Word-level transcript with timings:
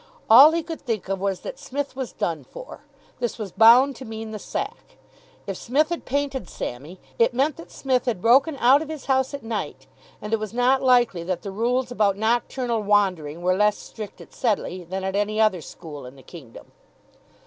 All 0.31 0.49
he 0.51 0.63
could 0.63 0.81
think 0.81 1.07
of 1.09 1.19
was 1.19 1.41
that 1.41 1.59
Psmith 1.59 1.95
was 1.95 2.11
done 2.11 2.43
for. 2.43 2.85
This 3.19 3.37
was 3.37 3.51
bound 3.51 3.95
to 3.97 4.03
mean 4.03 4.31
the 4.31 4.39
sack. 4.39 4.97
If 5.45 5.55
Psmith 5.57 5.89
had 5.89 6.05
painted 6.05 6.49
Sammy, 6.49 6.99
it 7.19 7.35
meant 7.35 7.55
that 7.57 7.69
Psmith 7.69 8.05
had 8.07 8.19
broken 8.19 8.57
out 8.57 8.81
of 8.81 8.89
his 8.89 9.05
house 9.05 9.35
at 9.35 9.43
night: 9.43 9.85
and 10.19 10.33
it 10.33 10.39
was 10.39 10.55
not 10.55 10.81
likely 10.81 11.21
that 11.25 11.43
the 11.43 11.51
rules 11.51 11.91
about 11.91 12.17
nocturnal 12.17 12.81
wandering 12.81 13.43
were 13.43 13.55
less 13.55 13.77
strict 13.77 14.19
at 14.19 14.33
Sedleigh 14.33 14.85
than 14.85 15.03
at 15.03 15.15
any 15.15 15.39
other 15.39 15.61
school 15.61 16.07
in 16.07 16.15
the 16.15 16.23
kingdom. 16.23 16.71